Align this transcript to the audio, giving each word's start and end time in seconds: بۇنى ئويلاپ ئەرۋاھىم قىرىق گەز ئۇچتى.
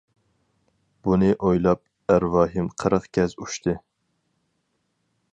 بۇنى 1.07 1.27
ئويلاپ 1.49 2.13
ئەرۋاھىم 2.13 2.69
قىرىق 2.83 3.05
گەز 3.19 3.35
ئۇچتى. 3.43 3.75